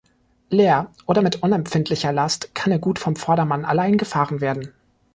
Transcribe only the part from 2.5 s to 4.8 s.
kann er gut vom Vordermann allein gefahren werden.